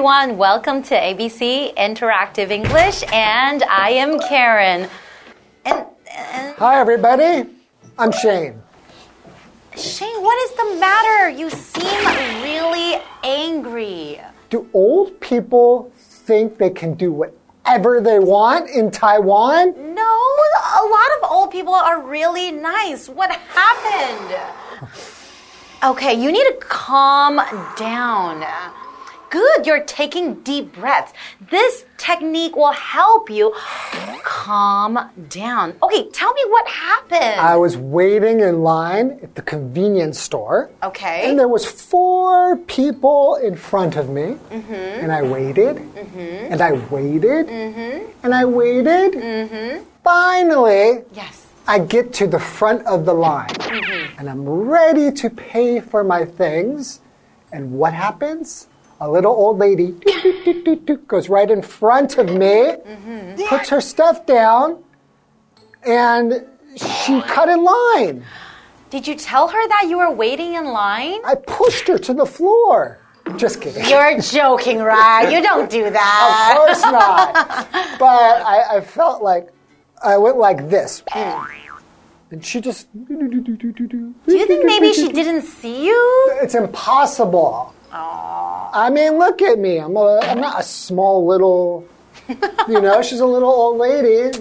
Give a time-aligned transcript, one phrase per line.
[0.00, 4.88] everyone, welcome to ABC Interactive English, and I am Karen.
[5.66, 7.46] And, and Hi, everybody.
[7.98, 8.62] I'm Shane.
[9.76, 11.28] Shane, what is the matter?
[11.28, 14.18] You seem really angry.
[14.48, 19.94] Do old people think they can do whatever they want in Taiwan?
[19.94, 23.06] No, a lot of old people are really nice.
[23.06, 24.40] What happened?
[25.82, 27.40] Okay, you need to calm
[27.74, 28.44] down.
[29.30, 31.12] Good, you're taking deep breaths.
[31.50, 33.54] This technique will help you
[34.24, 35.74] calm down.
[35.82, 37.40] Okay, tell me what happened.
[37.40, 40.70] I was waiting in line at the convenience store.
[40.82, 41.28] okay.
[41.30, 44.36] And there was four people in front of me.
[44.50, 45.02] Mhm.
[45.02, 45.76] And I waited.
[45.94, 46.50] Mhm.
[46.50, 47.46] And I waited.
[47.48, 48.06] Mhm.
[48.24, 49.10] And I waited.
[50.02, 51.46] Finally, yes.
[51.68, 53.54] I get to the front of the line.
[54.18, 56.98] And I'm ready to pay for my things.
[57.52, 58.66] And what happens?
[59.00, 59.92] A little old lady
[61.06, 63.42] goes right in front of me, mm-hmm.
[63.48, 64.82] puts her stuff down,
[65.86, 68.24] and she cut in line.
[68.90, 71.20] Did you tell her that you were waiting in line?
[71.24, 72.98] I pushed her to the floor.
[73.36, 73.84] Just kidding.
[73.88, 75.30] You're joking, right?
[75.30, 76.56] You don't do that.
[76.58, 77.68] Of course not.
[77.98, 79.48] But I, I felt like
[80.02, 81.02] I went like this.
[81.14, 82.88] And she just.
[82.92, 86.38] Do you think maybe she didn't see you?
[86.42, 87.74] It's impossible.
[87.92, 89.78] I mean, look at me.
[89.78, 91.86] I'm, a, I'm not a small little.
[92.28, 94.38] You know, she's a little old lady.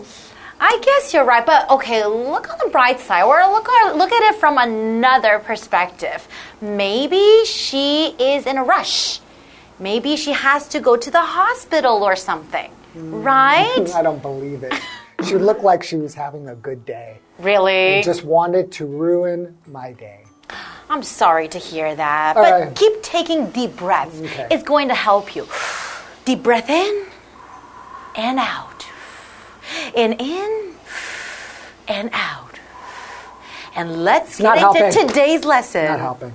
[0.61, 4.11] I guess you're right, but okay, look on the bright side, or look at, look
[4.11, 6.27] at it from another perspective.
[6.59, 9.21] Maybe she is in a rush.
[9.79, 12.69] Maybe she has to go to the hospital or something.
[12.93, 13.21] Hmm.
[13.23, 13.89] Right?
[13.95, 14.73] I don't believe it.
[15.25, 17.19] She looked like she was having a good day.
[17.39, 18.01] Really?
[18.03, 20.23] Just wanted to ruin my day.
[20.89, 22.35] I'm sorry to hear that.
[22.35, 22.75] All but right.
[22.75, 24.19] keep taking deep breaths.
[24.19, 24.47] Okay.
[24.49, 25.47] It's going to help you.
[26.25, 27.05] Deep breath in
[28.15, 28.87] and out.
[29.95, 30.73] And in,
[31.87, 32.59] and out.
[33.75, 35.07] And let's Not get into helping.
[35.09, 35.85] today's lesson.
[35.85, 36.33] Not helping.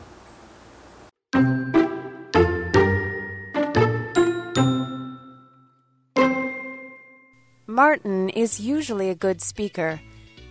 [7.66, 10.00] Martin is usually a good speaker.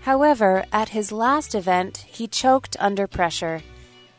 [0.01, 3.61] However, at his last event, he choked under pressure.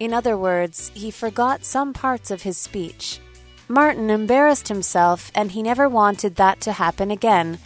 [0.04, 3.20] In other words, he forgot some parts of his speech.
[3.68, 7.58] Martin embarrassed himself and he never wanted that to happen again.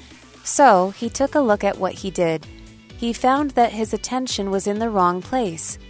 [0.44, 2.46] So he took a look at what he did.
[2.96, 5.80] He found that his attention was in the wrong place.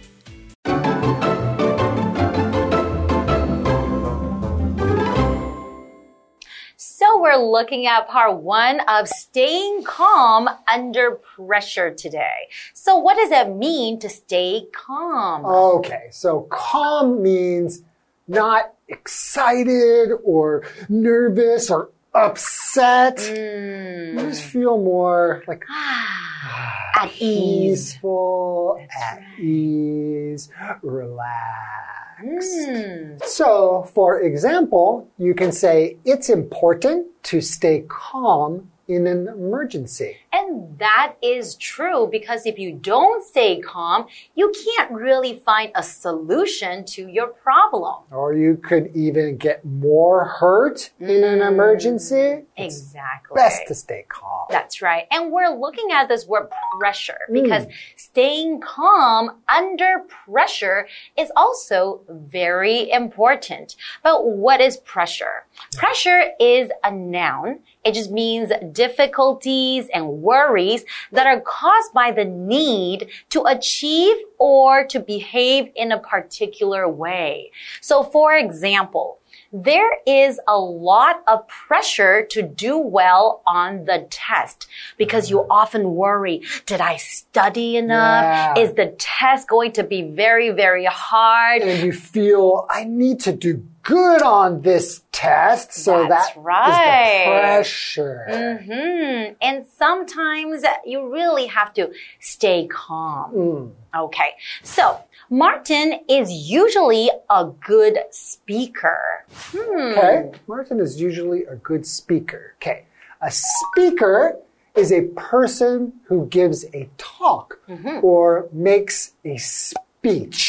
[7.29, 12.47] We're looking at part one of staying calm under pressure today.
[12.73, 15.45] So what does it mean to stay calm?
[15.45, 17.83] Okay, so calm means
[18.27, 23.19] not excited or nervous or upset.
[23.19, 24.17] Hmm.
[24.17, 27.93] You just feel more like ah, At ease.
[27.93, 30.49] peaceful, at ease,
[30.81, 31.88] relaxed.
[32.19, 33.17] Hmm.
[33.25, 40.17] So, for example, you can say it's important to stay calm in an emergency.
[40.31, 45.81] And that is true because if you don't stay calm, you can't really find a
[45.81, 48.03] solution to your problem.
[48.11, 51.47] Or you could even get more hurt in an mm.
[51.47, 52.43] emergency.
[52.55, 53.35] It's Exactly.
[53.35, 54.45] best to stay calm.
[54.49, 55.05] That's right.
[55.11, 57.41] And we're looking at this word pressure mm.
[57.41, 57.65] because
[57.95, 60.87] staying calm under pressure
[61.17, 63.75] is also very important.
[64.03, 65.45] But what is pressure?
[65.73, 67.59] Pressure is a noun.
[67.83, 74.85] It just means difficulties and worries that are caused by the need to achieve or
[74.87, 77.51] to behave in a particular way.
[77.81, 79.19] So for example,
[79.51, 84.67] there is a lot of pressure to do well on the test
[84.97, 85.51] because you mm-hmm.
[85.51, 88.23] often worry, did I study enough?
[88.23, 88.59] Yeah.
[88.59, 91.63] Is the test going to be very, very hard?
[91.63, 95.73] and you feel I need to do good on this test.
[95.73, 97.23] So That's that is right.
[97.25, 98.59] the pressure.
[98.63, 103.73] hmm And sometimes you really have to stay calm.
[103.97, 104.31] Okay.
[104.63, 104.99] So
[105.29, 108.99] Martin is usually a good speaker.
[109.31, 109.97] Hmm.
[109.97, 110.31] Okay.
[110.47, 112.53] Martin is usually a good speaker.
[112.61, 112.85] Okay.
[113.21, 114.37] A speaker
[114.75, 115.01] is a
[115.31, 117.59] person who gives a talk
[118.01, 119.77] or makes a speech.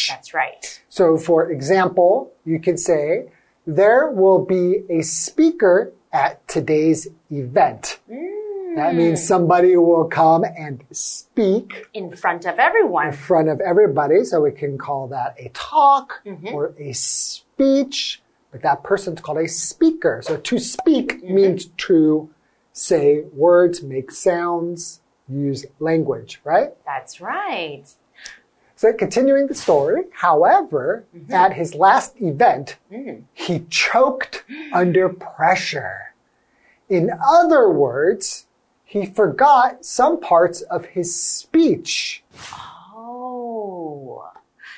[0.09, 0.81] That's right.
[0.89, 3.31] So, for example, you could say,
[3.67, 8.01] there will be a speaker at today's event.
[8.11, 8.77] Mm.
[8.77, 13.09] That means somebody will come and speak In front of everyone.
[13.09, 14.25] in front of everybody.
[14.25, 16.49] So we can call that a talk mm-hmm.
[16.49, 18.23] or a speech.
[18.53, 20.23] but that person's called a speaker.
[20.25, 21.35] So to speak mm-hmm.
[21.35, 22.31] means to
[22.73, 26.71] say words, make sounds, use language, right?
[26.85, 27.85] That's right.
[28.81, 31.31] So continuing the story, however, mm-hmm.
[31.35, 33.25] at his last event, mm.
[33.35, 34.43] he choked
[34.73, 36.15] under pressure.
[36.89, 38.47] In other words,
[38.83, 42.25] he forgot some parts of his speech.
[42.95, 44.31] Oh.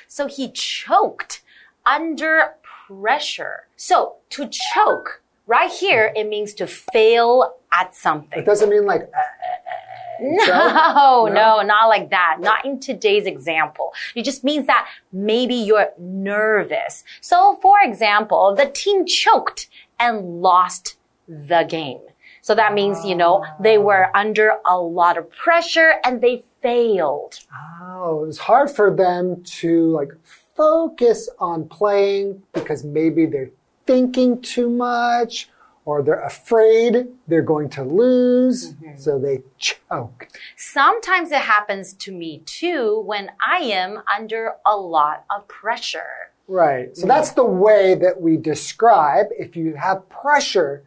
[0.09, 1.41] So he choked
[1.85, 3.67] under pressure.
[3.77, 8.39] So to choke, right here, it means to fail at something.
[8.39, 9.79] It doesn't mean like, uh, uh, uh.
[10.21, 11.33] No, No?
[11.33, 12.37] no, not like that.
[12.39, 13.93] Not in today's example.
[14.15, 17.03] It just means that maybe you're nervous.
[17.19, 19.69] So, for example, the team choked
[19.99, 20.95] and lost
[21.27, 21.99] the game.
[22.41, 27.39] So that means, you know, they were under a lot of pressure and they failed.
[27.81, 30.11] Oh, it was hard for them to like
[30.55, 33.49] focus on playing because maybe they're
[33.85, 35.49] thinking too much
[35.85, 38.73] or they're afraid they're going to lose.
[38.73, 38.97] Mm-hmm.
[38.97, 40.27] So they choke.
[40.55, 46.31] Sometimes it happens to me too when I am under a lot of pressure.
[46.47, 46.95] Right.
[46.95, 50.83] So that's the way that we describe if you have pressure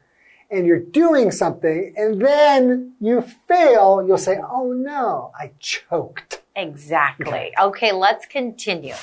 [0.50, 6.42] and you're doing something and then you fail, you'll say, Oh no, I choked.
[6.54, 7.52] Exactly.
[7.60, 8.94] Okay, let's continue.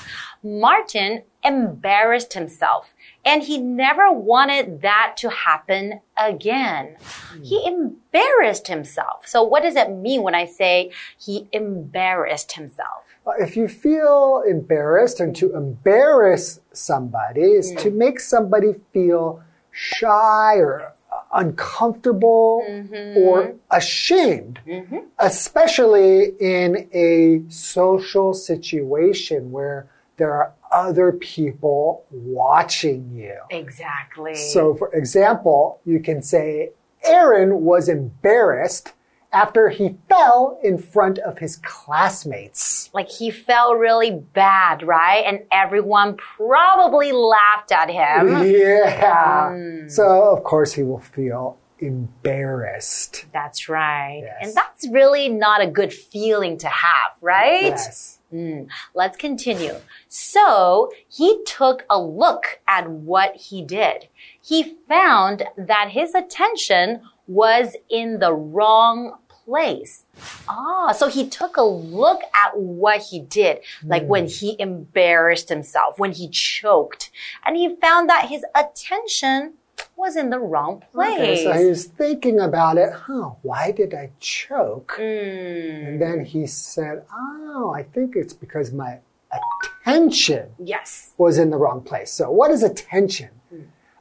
[0.41, 2.93] Martin embarrassed himself
[3.25, 6.97] and he never wanted that to happen again.
[7.41, 9.27] He embarrassed himself.
[9.27, 13.03] So what does it mean when I say he embarrassed himself?
[13.39, 17.95] If you feel embarrassed and to embarrass somebody is to mm.
[17.95, 19.41] make somebody feel
[19.71, 20.93] shy or
[21.33, 23.17] uncomfortable mm-hmm.
[23.17, 24.97] or ashamed, mm-hmm.
[25.19, 29.87] especially in a social situation where
[30.17, 33.37] there are other people watching you.
[33.49, 34.35] Exactly.
[34.35, 36.71] So, for example, you can say
[37.03, 38.93] Aaron was embarrassed
[39.31, 42.89] after he fell in front of his classmates.
[42.93, 45.23] like he felt really bad, right?
[45.25, 48.45] And everyone probably laughed at him.
[48.45, 49.49] Yeah.
[49.49, 49.87] Hmm.
[49.87, 53.25] So, of course, he will feel embarrassed.
[53.33, 54.21] That's right.
[54.23, 54.37] Yes.
[54.41, 57.63] And that's really not a good feeling to have, right?
[57.63, 58.19] Yes.
[58.33, 59.75] Mm, let's continue.
[60.07, 64.07] So he took a look at what he did.
[64.41, 70.05] He found that his attention was in the wrong place.
[70.47, 75.99] Ah, so he took a look at what he did, like when he embarrassed himself,
[75.99, 77.11] when he choked,
[77.45, 79.53] and he found that his attention
[79.95, 81.13] was in the wrong place.
[81.19, 82.91] Okay, so he was thinking about it.
[82.91, 84.95] Huh, why did I choke?
[84.99, 88.99] Mm, And then he said, Oh, I think it's because my
[89.31, 91.13] attention yes.
[91.17, 92.11] was in the wrong place.
[92.11, 93.29] So, what is attention?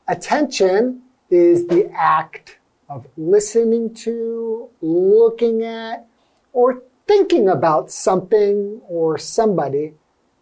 [0.09, 6.07] Attention is the act of listening to, looking at,
[6.53, 9.95] or thinking about something or somebody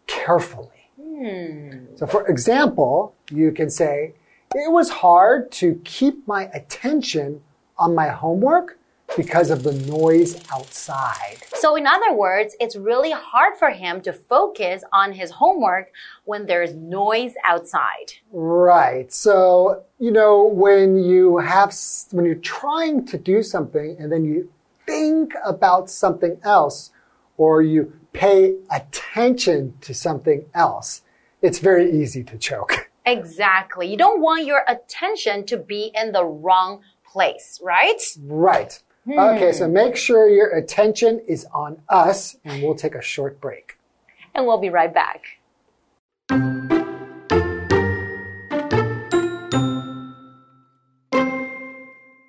[0.07, 0.69] carefully.
[1.97, 4.15] So, for example, you can say,
[4.52, 7.40] It was hard to keep my attention
[7.78, 8.80] on my homework
[9.16, 11.37] because of the noise outside.
[11.54, 15.92] So, in other words, it's really hard for him to focus on his homework
[16.25, 18.14] when there's noise outside.
[18.33, 19.12] Right.
[19.12, 21.73] So, you know, when you have,
[22.11, 24.52] when you're trying to do something and then you
[24.85, 26.90] think about something else
[27.37, 31.02] or you pay attention to something else,
[31.40, 32.90] it's very easy to choke.
[33.11, 33.90] Exactly.
[33.90, 38.00] You don't want your attention to be in the wrong place, right?
[38.23, 38.81] Right.
[39.09, 39.73] Okay, so hmm.
[39.73, 43.76] make sure your attention is on us and we'll take a short break.
[44.35, 45.25] And we'll be right back.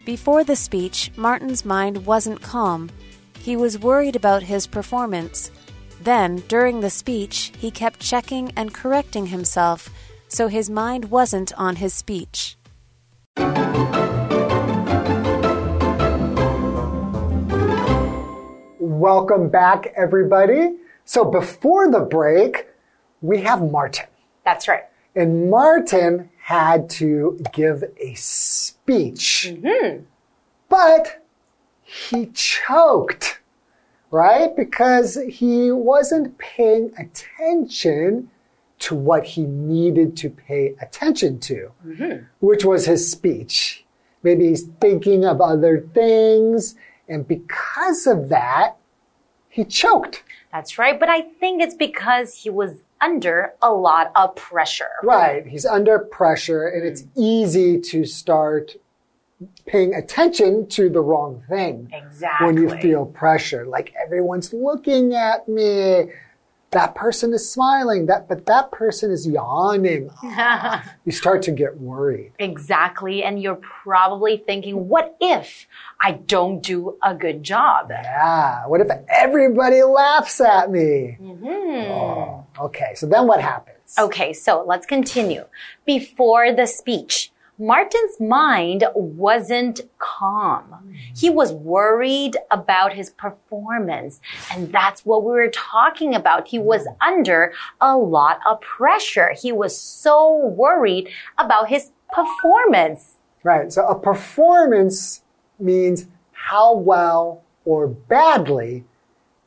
[0.03, 2.89] Before the speech, Martin's mind wasn't calm.
[3.37, 5.51] He was worried about his performance.
[6.01, 9.89] Then, during the speech, he kept checking and correcting himself,
[10.31, 12.55] so his mind wasn't on his speech.
[18.79, 20.77] Welcome back, everybody.
[21.03, 22.67] So before the break,
[23.21, 24.05] we have Martin.
[24.45, 24.83] That's right.
[25.17, 29.49] And Martin had to give a speech.
[29.49, 30.03] Mm-hmm.
[30.69, 31.25] But
[31.81, 33.41] he choked,
[34.11, 34.55] right?
[34.55, 38.29] Because he wasn't paying attention
[38.81, 42.25] to what he needed to pay attention to, mm-hmm.
[42.39, 43.85] which was his speech.
[44.23, 46.75] Maybe he's thinking of other things.
[47.07, 48.75] And because of that,
[49.49, 50.23] he choked.
[50.51, 50.99] That's right.
[50.99, 54.89] But I think it's because he was under a lot of pressure.
[55.03, 55.45] Right.
[55.45, 57.09] He's under pressure and it's mm.
[57.15, 58.75] easy to start
[59.65, 61.91] paying attention to the wrong thing.
[61.93, 62.47] Exactly.
[62.47, 66.05] When you feel pressure, like everyone's looking at me.
[66.71, 70.09] That person is smiling, that but that person is yawning.
[71.05, 72.31] you start to get worried.
[72.39, 73.23] Exactly.
[73.23, 75.67] And you're probably thinking, what if
[76.01, 77.89] I don't do a good job?
[77.89, 78.65] Yeah.
[78.67, 81.17] What if everybody laughs at me?
[81.19, 81.91] Hmm.
[81.91, 82.93] Oh, okay.
[82.95, 83.77] So then what happens?
[83.99, 85.43] Okay, so let's continue.
[85.85, 87.30] Before the speech,
[87.61, 90.95] Martin's mind wasn't calm.
[91.15, 94.19] He was worried about his performance.
[94.51, 96.47] And that's what we were talking about.
[96.47, 96.95] He was mm.
[96.99, 99.33] under a lot of pressure.
[99.39, 103.17] He was so worried about his performance.
[103.43, 103.71] Right.
[103.71, 105.21] So a performance
[105.59, 108.85] means how well or badly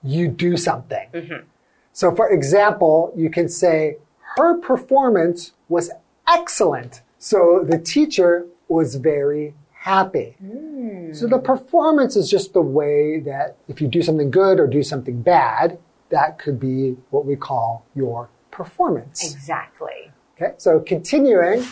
[0.05, 1.09] you do something.
[1.13, 1.47] Mm-hmm.
[1.93, 3.97] So for example, you can say,
[4.37, 5.91] her performance was
[6.29, 7.03] excellent.
[7.25, 10.37] So the teacher was very happy.
[10.41, 11.15] Hmm.
[11.15, 14.83] So the performance is just the way that if you do something good or do
[14.83, 15.79] something bad,
[16.11, 19.25] that could be what we call your performance.
[19.25, 20.13] Exactly.
[20.37, 21.65] Okay, so continuing,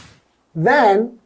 [0.54, 1.18] then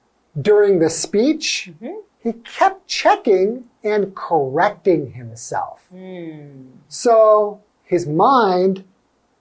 [0.42, 2.00] during the speech, mm-hmm.
[2.18, 5.87] he kept checking and correcting himself.
[5.92, 6.71] Hmm.
[6.88, 8.83] So his mind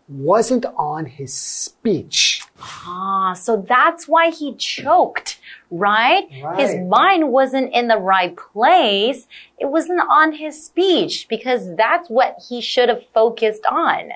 [0.07, 2.44] wasn't on his speech.
[2.59, 6.27] Ah, so that's why he choked, right?
[6.57, 9.27] His mind wasn't in the right place.
[9.59, 14.09] It wasn't on his speech because that's what he should have focused on.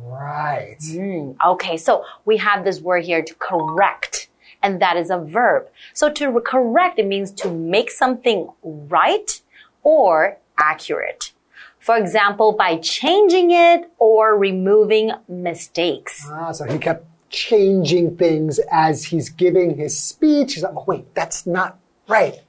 [0.00, 0.78] Right.
[0.80, 4.28] Mm, okay, so we have this word here to correct,
[4.62, 5.68] and that is a verb.
[5.92, 9.40] So to correct, it means to make something right
[9.82, 11.32] or accurate.
[11.78, 16.26] For example, by changing it or removing mistakes.
[16.30, 20.54] Ah, so he kept changing things as he's giving his speech.
[20.54, 22.40] He's like, oh, wait, that's not right.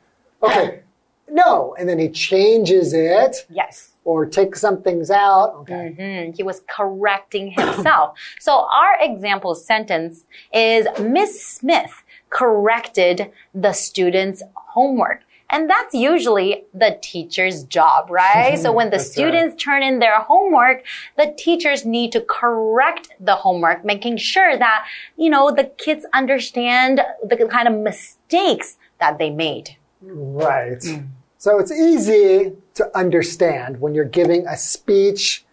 [0.43, 0.81] Okay,
[1.29, 1.75] no.
[1.79, 3.91] And then he changes it Yes.
[4.03, 5.55] or takes some things out.
[5.61, 5.95] Okay.
[5.99, 8.17] Mhm, He was correcting himself.
[8.39, 10.23] so our example sentence
[10.53, 15.21] is Miss Smith corrected the student's homework.
[15.49, 18.57] And that's usually the teacher's job, right?
[18.57, 19.13] so when the That's right.
[19.13, 20.83] students turn in their homework,
[21.17, 24.85] the teachers need to correct the homework, making sure that,
[25.17, 29.77] you know, the kids understand the kind of mistakes that they made.
[30.01, 30.79] Right.
[30.79, 31.09] Mm.
[31.37, 35.45] So it's easy to understand when you're giving a speech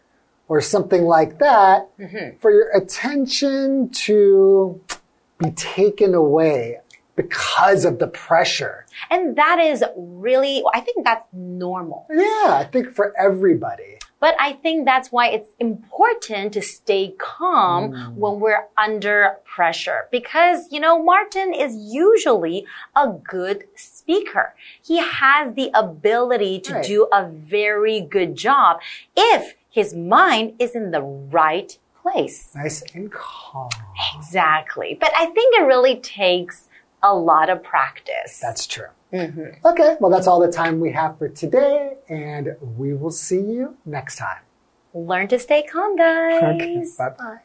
[0.49, 2.39] or something like that mm-hmm.
[2.39, 4.81] for your attention to
[5.39, 6.79] be taken away
[7.17, 8.87] because of the pressure.
[9.11, 12.07] And that is really, I think that's normal.
[12.11, 13.99] Yeah, I think for everybody.
[14.21, 18.15] But I think that's why it's important to stay calm mm.
[18.15, 20.07] when we're under pressure.
[20.13, 22.65] Because, you know, Martin is usually
[22.95, 24.55] a good speaker.
[24.81, 26.85] He has the ability to Right.
[26.85, 28.81] do a very good job
[29.17, 32.53] if his mind is in the right place.
[32.55, 33.71] Nice and calm.
[34.17, 34.97] Exactly.
[35.01, 36.69] But I think it really takes
[37.03, 38.39] a lot of practice.
[38.41, 38.89] That's true.
[39.13, 39.67] Mm-hmm.
[39.67, 43.77] Okay, well, that's all the time we have for today, and we will see you
[43.85, 44.41] next time.
[44.95, 46.43] Learn to stay calm, guys.
[46.43, 47.41] Okay, bye bye.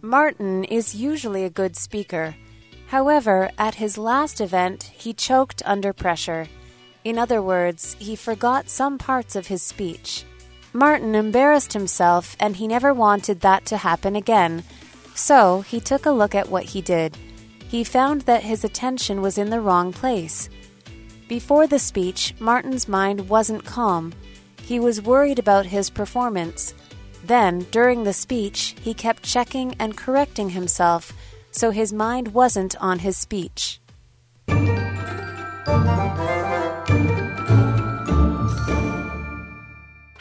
[0.00, 2.34] Martin is usually a good speaker.
[2.88, 6.48] However, at his last event, he choked under pressure.
[7.04, 10.24] In other words, he forgot some parts of his speech.
[10.72, 14.64] Martin embarrassed himself, and he never wanted that to happen again.
[15.14, 17.16] So he took a look at what he did.
[17.68, 20.48] He found that his attention was in the wrong place.
[21.28, 24.12] Before the speech, Martin's mind wasn't calm.
[24.62, 26.74] He was worried about his performance.
[27.24, 31.12] Then, during the speech, he kept checking and correcting himself,
[31.50, 33.80] so his mind wasn't on his speech.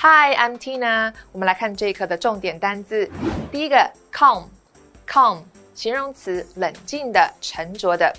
[0.00, 1.12] Hi, I'm Tina。
[1.32, 3.10] 我们来看这一课的重点单字。
[3.50, 5.42] 第一个，calm，calm，
[5.74, 8.14] 形容词，冷静的、沉着的。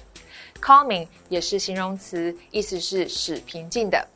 [0.59, 4.07] calming 也是形容词，意思是使平静的。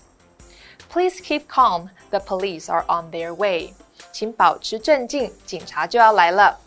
[0.89, 1.88] Please keep calm.
[2.09, 3.73] The police are on their way.
[4.11, 6.59] 请保持镇静，警察就要来了。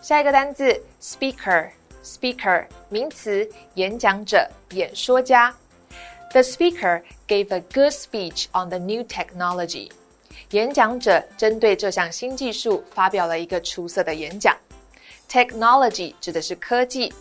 [0.00, 5.54] 下一个单字，speaker，speaker，名词，演讲者、演说家。
[6.32, 9.90] The speaker gave a good speech on the new technology.
[10.51, 14.55] 演讲者针对这项新技术发表了一个出色的演讲。
[15.29, 17.13] Technology 指的是科技。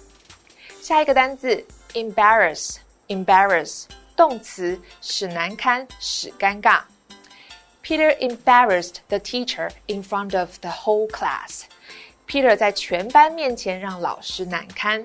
[0.81, 1.65] 下一个单字
[1.95, 6.83] ，embarrass，embarrass，动词使难堪，使尴尬。
[7.83, 11.63] Peter embarrassed the teacher in front of the whole class.
[12.29, 15.05] Peter 在全班面前让老师难堪。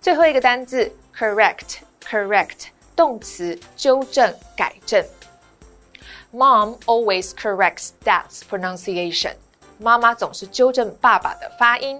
[0.00, 2.66] 最后一个单字 correct，correct
[2.96, 5.04] 动词纠正、改正。
[6.30, 9.32] Mom always corrects Dad's pronunciation.
[9.78, 11.98] 妈妈总是纠正爸爸的发音。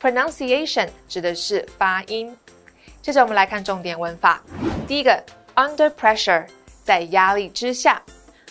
[0.00, 2.36] Pronunciation 指的是发音。
[3.00, 4.42] 接着我们来看重点文法。
[4.88, 5.22] 第一个
[5.54, 6.46] ，under pressure，
[6.82, 8.02] 在压力之下。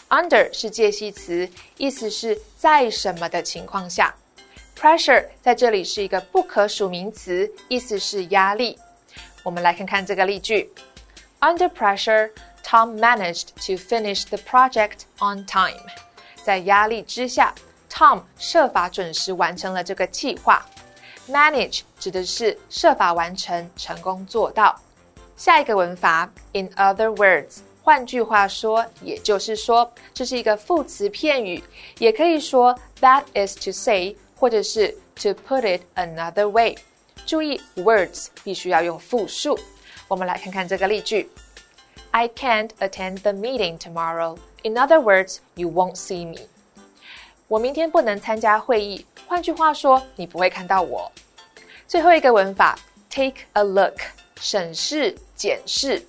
[0.07, 4.15] Under 是介系词，意思是在什么的情况下。
[4.77, 8.79] Pressure 在这里是一个不可数名词，意思是压力。
[9.43, 10.72] 我们来看看这个例句
[11.41, 12.29] ：Under pressure,
[12.64, 15.80] Tom managed to finish the project on time。
[16.42, 17.54] 在压力之下，
[17.90, 20.66] Tom 设法准时完成了这个计划。
[21.28, 24.78] Manage 指的是设法完成、成功做到。
[25.37, 31.62] 下一个文法，In other words，换句话说，也就是说，这是一个副词片语，
[31.98, 36.76] 也可以说 That is to say，或者是 To put it another way。
[37.26, 39.58] 注意，words 必须要用复数。
[40.06, 41.28] 我们来看看这个例句
[42.12, 44.38] ：I can't attend the meeting tomorrow.
[44.62, 46.48] In other words, you won't see me.
[47.46, 49.06] 我明天不能参加会议。
[49.26, 51.10] 换句话说，你不会看到我。
[51.87, 53.98] 最后一个文法，take a look，
[54.40, 56.04] 审视、检视。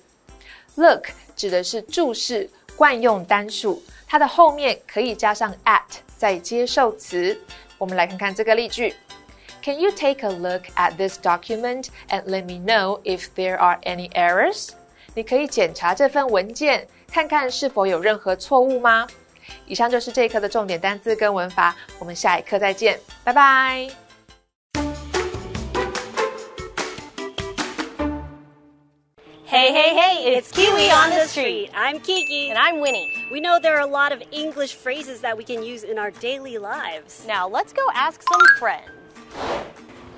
[0.74, 5.80] Look 指的是注视，惯用单数，它的后面可以加上 at，
[6.16, 7.38] 在接受词。
[7.78, 8.94] 我们来看看这个例句：
[9.62, 14.10] Can you take a look at this document and let me know if there are any
[14.12, 14.70] errors？
[15.15, 19.07] 你可以检查这份文件，看看是否有任何错误吗？
[19.65, 23.87] 以上就是这一课的重点单词跟文法，我们下一课再见，拜拜。
[29.47, 31.69] Hey, hey, hey, it's Kiwi on the street.
[31.73, 32.51] I'm Kiki.
[32.51, 33.07] And I'm Winnie.
[33.31, 36.11] We know there are a lot of English phrases that we can use in our
[36.11, 37.25] daily lives.
[37.25, 38.91] Now let's go ask some friends.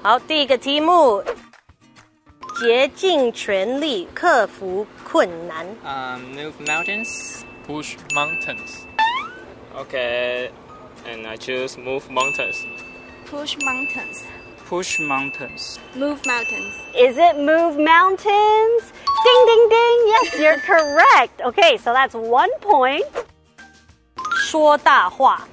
[0.01, 1.21] 好，第一个题目，
[2.60, 5.66] 竭尽全力克服困难。
[5.84, 7.42] Um, move mountains.
[7.66, 8.86] Push mountains.
[9.74, 10.50] Okay,
[11.06, 12.56] and I choose move mountains.
[13.30, 14.22] Push mountains.
[14.68, 15.78] Push mountains.
[15.94, 16.74] Move mountains.
[16.94, 18.92] Is it move mountains?
[19.24, 19.98] Ding, ding, ding.
[20.06, 21.40] Yes, you're correct.
[21.40, 23.06] Okay, so that's one point.
[24.40, 25.46] 说大话。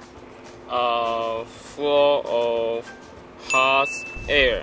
[0.68, 2.84] Uh, full of
[3.50, 3.88] hot
[4.28, 4.62] air.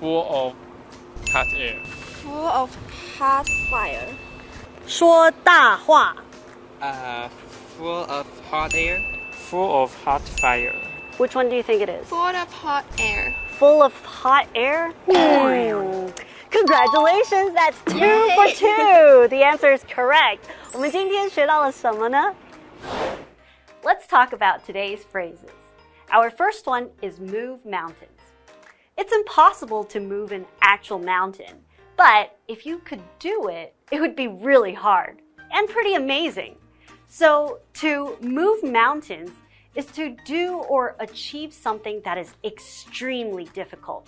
[0.00, 0.54] full of
[1.32, 1.80] hot air.
[2.22, 2.70] Full of
[3.18, 4.08] hot fire.
[4.86, 6.16] 说大话。
[6.80, 7.28] Uh,
[7.78, 9.00] full of hot air.
[9.50, 10.74] Full of hot fire.
[11.18, 12.06] Which one do you think it is?
[12.08, 13.34] Full of hot air.
[13.58, 14.92] Full of hot air?
[15.10, 16.10] Hmm.
[16.50, 19.28] Congratulations, that's two for two.
[19.28, 20.40] The answer is correct.
[20.72, 22.34] 我们今天学到了什么呢?
[23.82, 25.50] Let's talk about today's phrases.
[26.10, 28.19] Our first one is move mountains.
[29.01, 31.55] It's impossible to move an actual mountain,
[31.97, 36.55] but if you could do it, it would be really hard and pretty amazing.
[37.07, 39.31] So, to move mountains
[39.73, 44.07] is to do or achieve something that is extremely difficult.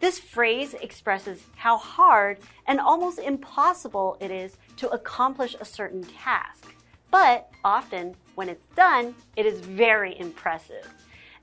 [0.00, 6.74] This phrase expresses how hard and almost impossible it is to accomplish a certain task.
[7.10, 10.86] But often, when it's done, it is very impressive.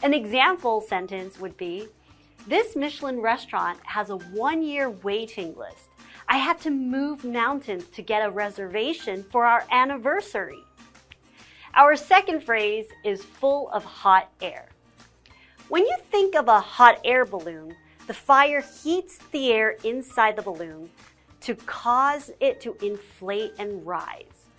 [0.04, 1.88] An example sentence would be
[2.46, 5.88] This Michelin restaurant has a one year waiting list.
[6.28, 10.60] I had to move mountains to get a reservation for our anniversary.
[11.74, 14.68] Our second phrase is full of hot air.
[15.70, 17.76] When you think of a hot air balloon,
[18.08, 20.90] the fire heats the air inside the balloon
[21.42, 24.50] to cause it to inflate and rise.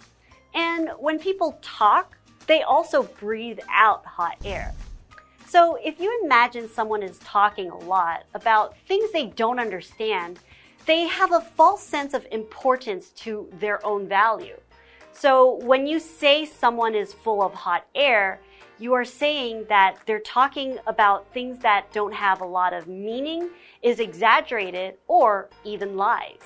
[0.54, 2.16] And when people talk,
[2.46, 4.74] they also breathe out hot air.
[5.46, 10.40] So if you imagine someone is talking a lot about things they don't understand,
[10.86, 14.58] they have a false sense of importance to their own value.
[15.12, 18.40] So when you say someone is full of hot air,
[18.78, 23.50] you are saying that they're talking about things that don't have a lot of meaning,
[23.82, 26.40] is exaggerated, or even lies.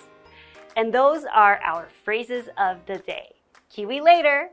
[0.76, 3.34] And those are our phrases of the day.
[3.70, 4.50] Kiwi later!